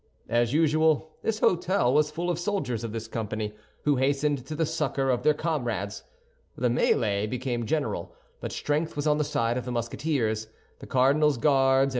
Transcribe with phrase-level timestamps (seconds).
[0.29, 3.53] As usual, this hôtel was full of soldiers of this company,
[3.83, 6.01] who hastened to the succor of their comrades.
[6.57, 10.47] The mêlée became general, but strength was on the side of the Musketeers.
[10.79, 11.89] The cardinal's Guards and M.